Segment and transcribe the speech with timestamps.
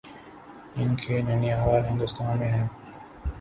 [0.75, 2.67] ان کے ننھیال ہندوستان میں ہیں۔